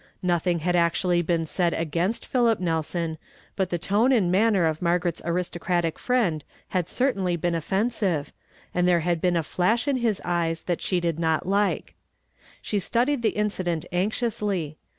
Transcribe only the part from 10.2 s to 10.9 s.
eyes that